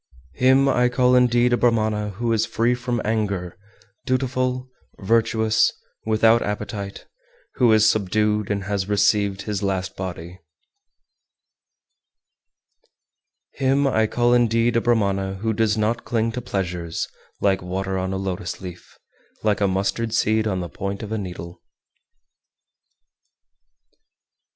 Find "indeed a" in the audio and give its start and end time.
1.13-1.57, 14.33-14.81